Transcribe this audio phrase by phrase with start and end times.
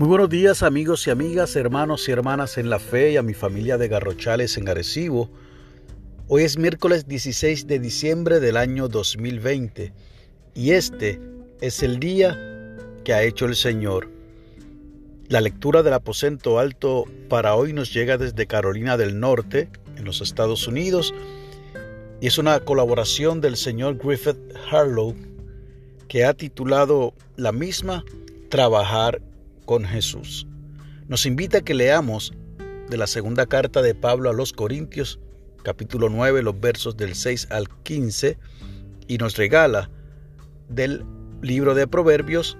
[0.00, 3.34] Muy buenos días amigos y amigas, hermanos y hermanas en la fe y a mi
[3.34, 5.28] familia de Garrochales en Arecibo.
[6.26, 9.92] Hoy es miércoles 16 de diciembre del año 2020
[10.54, 11.20] y este
[11.60, 12.34] es el día
[13.04, 14.08] que ha hecho el Señor.
[15.28, 20.22] La lectura del aposento alto para hoy nos llega desde Carolina del Norte, en los
[20.22, 21.12] Estados Unidos,
[22.22, 24.38] y es una colaboración del señor Griffith
[24.70, 25.14] Harlow
[26.08, 28.02] que ha titulado la misma
[28.48, 29.20] Trabajar
[29.70, 30.48] con Jesús.
[31.06, 32.32] Nos invita a que leamos
[32.88, 35.20] de la segunda carta de Pablo a los Corintios,
[35.62, 38.36] capítulo 9, los versos del 6 al 15,
[39.06, 39.88] y nos regala
[40.68, 41.04] del
[41.40, 42.58] libro de Proverbios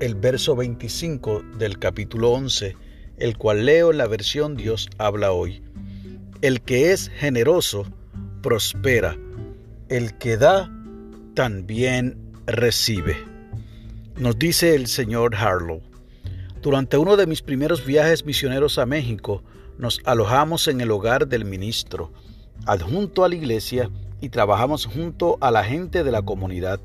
[0.00, 2.76] el verso 25 del capítulo 11,
[3.16, 5.62] el cual leo en la versión Dios habla hoy.
[6.42, 7.86] El que es generoso
[8.42, 9.16] prospera,
[9.88, 10.70] el que da
[11.32, 13.16] también recibe.
[14.18, 15.93] Nos dice el señor Harlow.
[16.64, 19.42] Durante uno de mis primeros viajes misioneros a México,
[19.76, 22.10] nos alojamos en el hogar del ministro,
[22.64, 23.90] adjunto a la iglesia,
[24.22, 26.80] y trabajamos junto a la gente de la comunidad.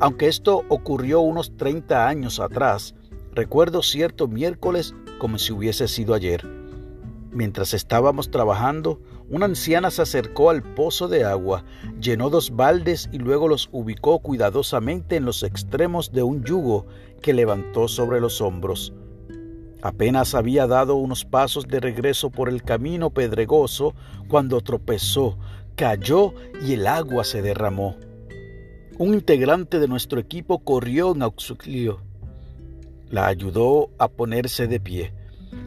[0.00, 2.94] Aunque esto ocurrió unos 30 años atrás,
[3.34, 6.48] recuerdo cierto miércoles como si hubiese sido ayer.
[7.32, 11.66] Mientras estábamos trabajando, una anciana se acercó al pozo de agua,
[12.00, 16.86] llenó dos baldes y luego los ubicó cuidadosamente en los extremos de un yugo
[17.20, 18.94] que levantó sobre los hombros.
[19.82, 23.94] Apenas había dado unos pasos de regreso por el camino pedregoso
[24.28, 25.36] cuando tropezó,
[25.74, 27.96] cayó y el agua se derramó.
[28.98, 32.00] Un integrante de nuestro equipo corrió en auxilio.
[33.10, 35.12] La ayudó a ponerse de pie.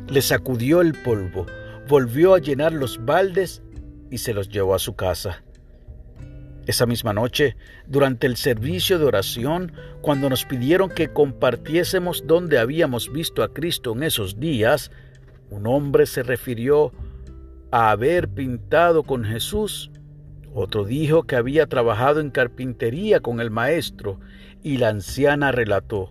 [0.08, 1.46] Le sacudió el polvo,
[1.90, 3.62] volvió a llenar los baldes
[4.10, 5.44] y se los llevó a su casa.
[6.66, 9.72] Esa misma noche, durante el servicio de oración,
[10.02, 14.92] cuando nos pidieron que compartiésemos dónde habíamos visto a Cristo en esos días,
[15.52, 16.92] un hombre se refirió
[17.72, 19.92] a haber pintado con Jesús,
[20.54, 24.20] otro dijo que había trabajado en carpintería con el Maestro,
[24.64, 26.10] y la anciana relató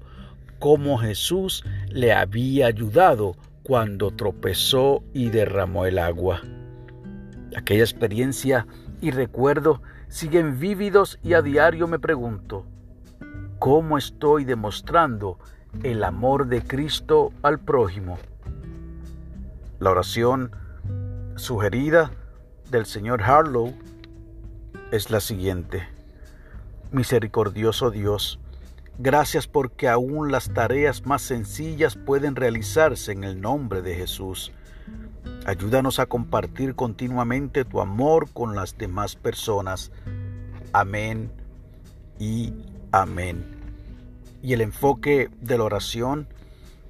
[0.60, 6.43] cómo Jesús le había ayudado cuando tropezó y derramó el agua.
[7.56, 8.66] Aquella experiencia
[9.04, 12.65] y recuerdo siguen vívidos y a diario me pregunto,
[13.59, 15.38] ¿cómo estoy demostrando
[15.82, 18.16] el amor de Cristo al prójimo?
[19.78, 20.53] La oración
[21.37, 22.12] sugerida
[22.70, 23.75] del señor Harlow
[24.91, 25.87] es la siguiente.
[26.91, 28.41] Misericordioso Dios,
[28.98, 34.50] gracias porque aún las tareas más sencillas pueden realizarse en el nombre de Jesús.
[35.47, 39.93] Ayúdanos a compartir continuamente tu amor con las demás personas.
[40.72, 41.31] Amén
[42.19, 42.55] y
[42.93, 43.44] amén.
[44.43, 46.28] Y el enfoque de la oración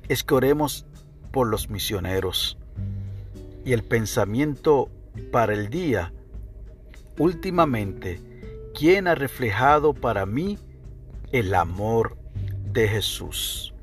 [0.08, 0.86] es que oremos
[1.32, 2.56] por los misioneros.
[3.64, 4.88] Y el pensamiento
[5.32, 6.12] para el día,
[7.18, 8.20] últimamente,
[8.72, 10.60] ¿quién ha reflejado para mí
[11.32, 12.16] el amor
[12.72, 13.73] de Jesús?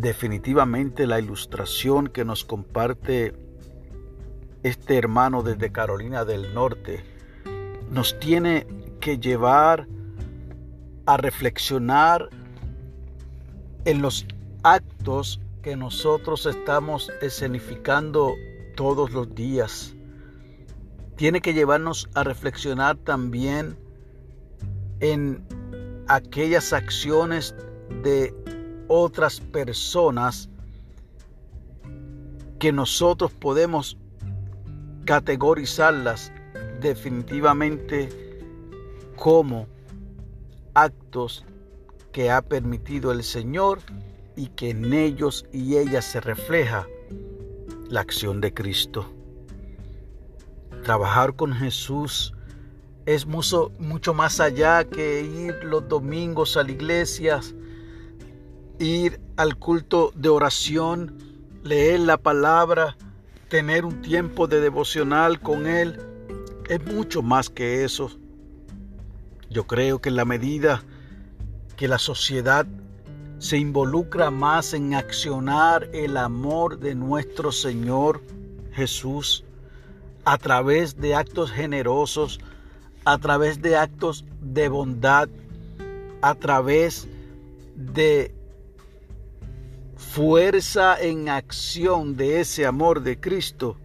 [0.00, 3.34] Definitivamente la ilustración que nos comparte
[4.62, 7.04] este hermano desde Carolina del Norte
[7.90, 8.66] nos tiene
[8.98, 9.86] que llevar
[11.04, 12.30] a reflexionar
[13.84, 14.26] en los
[14.62, 18.32] actos que nosotros estamos escenificando
[18.76, 19.94] todos los días.
[21.16, 23.76] Tiene que llevarnos a reflexionar también
[25.00, 25.44] en
[26.08, 27.54] aquellas acciones
[28.02, 28.34] de
[28.92, 30.50] otras personas
[32.58, 33.96] que nosotros podemos
[35.04, 36.32] categorizarlas
[36.80, 38.08] definitivamente
[39.14, 39.68] como
[40.74, 41.44] actos
[42.10, 43.78] que ha permitido el Señor
[44.34, 46.88] y que en ellos y ellas se refleja
[47.88, 49.06] la acción de Cristo.
[50.82, 52.34] Trabajar con Jesús
[53.06, 57.40] es mucho, mucho más allá que ir los domingos a la iglesia
[58.80, 61.18] ir al culto de oración,
[61.62, 62.96] leer la palabra,
[63.48, 66.00] tener un tiempo de devocional con Él,
[66.68, 68.10] es mucho más que eso.
[69.50, 70.82] Yo creo que en la medida
[71.76, 72.66] que la sociedad
[73.38, 78.22] se involucra más en accionar el amor de nuestro Señor
[78.72, 79.44] Jesús
[80.24, 82.40] a través de actos generosos,
[83.04, 85.28] a través de actos de bondad,
[86.22, 87.08] a través
[87.76, 88.34] de
[90.10, 93.76] fuerza en acción de ese amor de Cristo,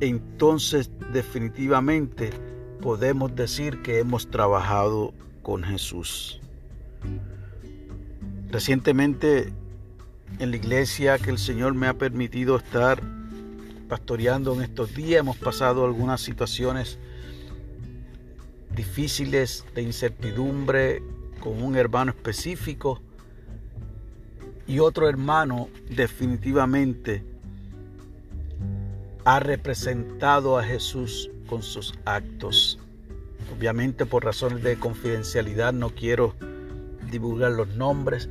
[0.00, 2.30] entonces definitivamente
[2.82, 6.40] podemos decir que hemos trabajado con Jesús.
[8.50, 9.52] Recientemente
[10.40, 13.00] en la iglesia que el Señor me ha permitido estar
[13.88, 16.98] pastoreando en estos días hemos pasado algunas situaciones
[18.74, 21.00] difíciles de incertidumbre
[21.38, 23.00] con un hermano específico
[24.70, 27.24] y otro hermano definitivamente
[29.24, 32.78] ha representado a Jesús con sus actos.
[33.52, 36.36] Obviamente por razones de confidencialidad no quiero
[37.10, 38.28] divulgar los nombres,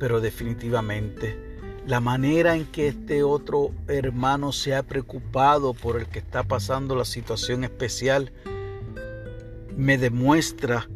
[0.00, 1.38] pero definitivamente
[1.86, 6.96] la manera en que este otro hermano se ha preocupado por el que está pasando
[6.96, 8.32] la situación especial
[9.76, 10.88] me demuestra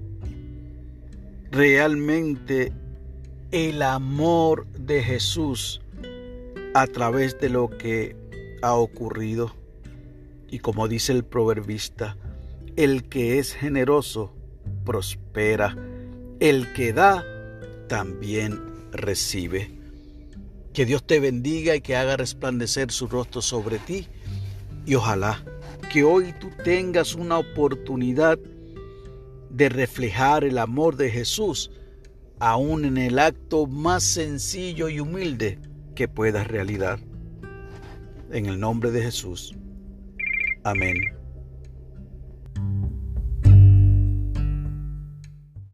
[1.53, 2.73] realmente
[3.55, 5.81] el amor de Jesús
[6.75, 8.17] a través de lo que
[8.63, 9.55] ha ocurrido.
[10.51, 12.17] Y como dice el proverbista,
[12.75, 14.35] el que es generoso
[14.85, 15.77] prospera,
[16.41, 17.25] el que da
[17.89, 18.61] también
[18.91, 19.71] recibe.
[20.73, 24.09] Que Dios te bendiga y que haga resplandecer su rostro sobre ti.
[24.85, 25.45] Y ojalá
[25.93, 28.37] que hoy tú tengas una oportunidad
[29.49, 31.71] de reflejar el amor de Jesús,
[32.45, 35.59] aún en el acto más sencillo y humilde
[35.95, 37.01] que puedas realizar.
[38.31, 39.57] En el nombre de Jesús.
[40.63, 40.95] Amén.